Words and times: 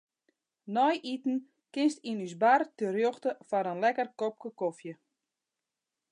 Nei 0.75 0.95
iten 1.15 1.35
kinst 1.73 1.99
yn 2.11 2.23
ús 2.27 2.33
bar 2.43 2.61
terjochte 2.77 3.31
foar 3.47 3.65
in 3.73 3.81
lekker 3.83 4.09
kopke 4.19 4.49
kofje. 4.59 4.93